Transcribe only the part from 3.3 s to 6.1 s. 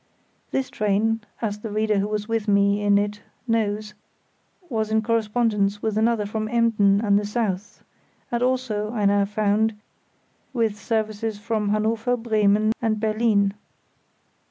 knows, was in correspondence with